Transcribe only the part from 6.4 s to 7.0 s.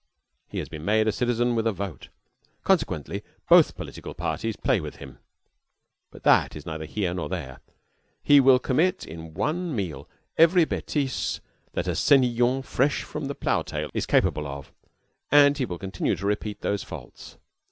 is neither